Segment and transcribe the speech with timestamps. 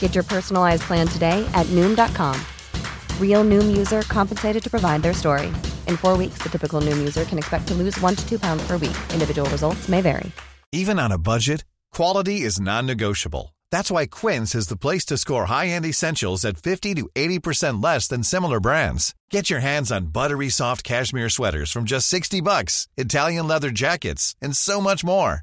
[0.00, 2.36] Get your personalized plan today at Noom.com.
[3.18, 5.46] Real Noom user compensated to provide their story.
[5.86, 8.66] In four weeks, the typical Noom user can expect to lose one to two pounds
[8.66, 8.96] per week.
[9.14, 10.30] Individual results may vary.
[10.72, 13.54] Even on a budget, quality is non-negotiable.
[13.72, 18.08] That's why Quince is the place to score high-end essentials at 50 to 80% less
[18.08, 19.14] than similar brands.
[19.30, 24.36] Get your hands on buttery soft cashmere sweaters from just 60 bucks, Italian leather jackets,
[24.40, 25.42] and so much more.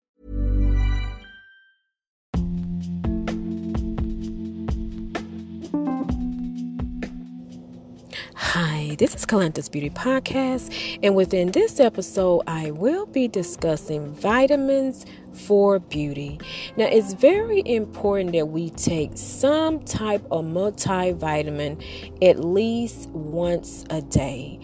[8.91, 15.05] Hi, this is Calanta's Beauty Podcast, and within this episode, I will be discussing vitamins
[15.31, 16.41] for beauty.
[16.75, 21.81] Now, it's very important that we take some type of multivitamin
[22.21, 24.59] at least once a day.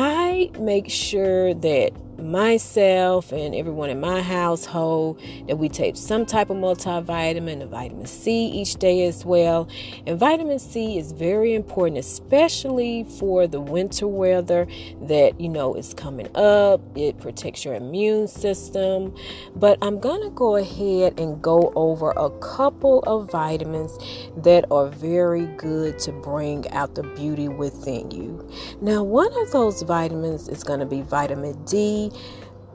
[0.00, 6.50] I make sure that myself and everyone in my household that we take some type
[6.50, 9.68] of multivitamin, a vitamin C each day as well.
[10.06, 14.66] And vitamin C is very important, especially for the winter weather
[15.02, 16.80] that you know is coming up.
[16.96, 19.14] It protects your immune system.
[19.54, 23.96] But I'm gonna go ahead and go over a couple of vitamins
[24.38, 28.48] that are very good to bring out the beauty within you.
[28.80, 32.12] Now, one of those vitamins is going to be vitamin D.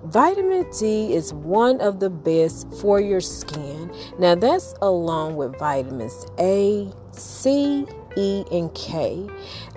[0.06, 3.90] Vitamin D is one of the best for your skin.
[4.20, 7.86] Now, that's along with vitamins A, C,
[8.18, 9.26] E, and K.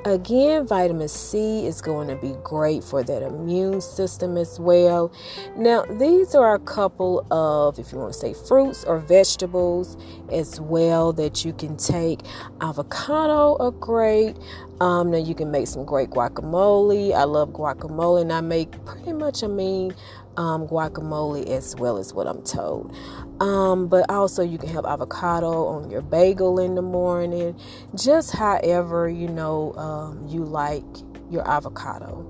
[0.05, 5.13] Again, vitamin C is going to be great for that immune system as well.
[5.57, 9.97] Now, these are a couple of, if you want to say, fruits or vegetables
[10.31, 12.21] as well that you can take.
[12.61, 14.37] Avocado are great.
[14.81, 17.15] Um, now, you can make some great guacamole.
[17.15, 19.95] I love guacamole, and I make pretty much a mean
[20.37, 22.95] um, guacamole as well as what I'm told.
[23.41, 27.59] Um, but also, you can have avocado on your bagel in the morning,
[27.95, 30.85] just however you know um, you like
[31.31, 32.25] your avocado.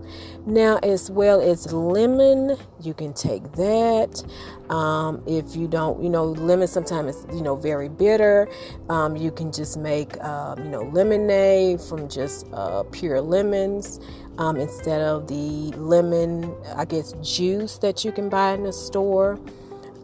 [0.47, 4.23] Now, as well as lemon, you can take that.
[4.71, 8.49] Um, if you don't, you know, lemon sometimes is you know very bitter.
[8.89, 14.01] Um, you can just make um, you know lemonade from just uh, pure lemons
[14.39, 19.39] um, instead of the lemon, I guess, juice that you can buy in the store,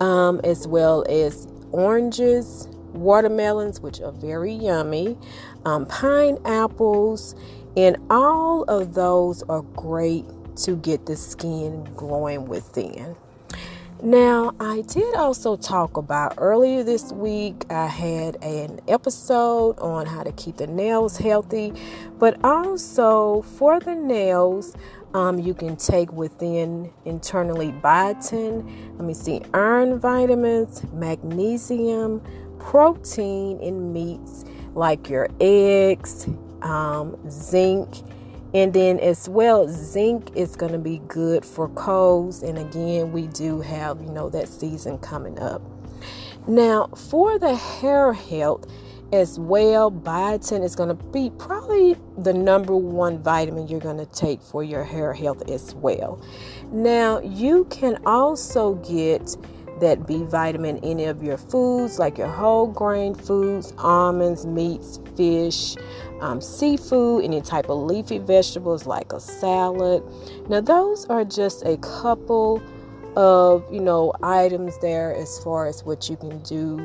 [0.01, 5.19] um, as well as oranges, watermelons, which are very yummy,
[5.65, 7.35] um, pineapples,
[7.77, 10.25] and all of those are great
[10.57, 13.17] to get the skin glowing within.
[14.05, 20.25] Now, I did also talk about earlier this week, I had an episode on how
[20.25, 21.73] to keep the nails healthy,
[22.19, 24.75] but also for the nails,
[25.15, 32.21] um, you can take within internally biotin, let me see, iron vitamins, magnesium,
[32.59, 34.45] protein in meats
[34.75, 36.27] like your eggs,
[36.63, 38.03] um, zinc
[38.55, 42.43] and then as well, zinc is going to be good for colds.
[42.43, 45.63] And again, we do have, you know, that season coming up.
[46.47, 48.67] Now, for the hair health
[49.11, 54.07] as well, biotin is going to be probably the number one vitamin you're going to
[54.07, 56.23] take for your hair health as well.
[56.71, 59.35] Now, you can also get
[59.83, 65.01] that B vitamin in any of your foods, like your whole grain foods, almonds, meats,
[65.17, 65.77] fish,
[66.21, 70.03] um, seafood, any type of leafy vegetables like a salad.
[70.49, 72.63] Now, those are just a couple
[73.17, 76.79] of you know items there as far as what you can do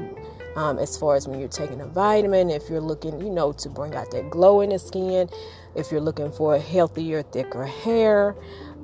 [0.57, 3.69] um, as far as when you're taking a vitamin, if you're looking, you know, to
[3.69, 5.29] bring out that glow in the skin,
[5.75, 8.35] if you're looking for a healthier, thicker hair,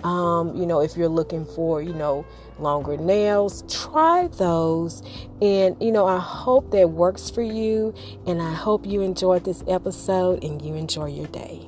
[0.04, 2.26] um, you know, if you're looking for, you know,
[2.60, 5.02] longer nails, try those.
[5.42, 7.94] And, you know, I hope that works for you.
[8.28, 11.68] And I hope you enjoyed this episode and you enjoy your day.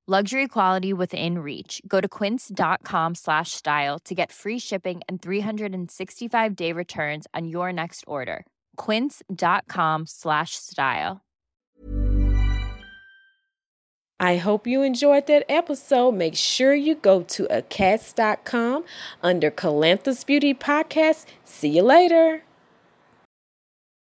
[0.11, 6.53] luxury quality within reach go to quince.com slash style to get free shipping and 365
[6.53, 11.21] day returns on your next order quince.com slash style
[14.19, 16.11] I hope you enjoyed that episode.
[16.11, 18.83] Make sure you go to acast.com
[19.23, 21.25] under Calanthus Beauty Podcast.
[21.43, 22.43] See you later.